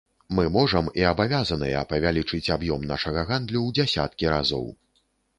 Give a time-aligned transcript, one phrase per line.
[0.37, 4.65] Мы можам і абавязаныя павялічыць аб'ём нашага гандлю ў дзясяткі разоў.